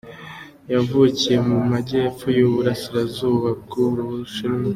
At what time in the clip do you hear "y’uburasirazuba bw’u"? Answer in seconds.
2.37-3.87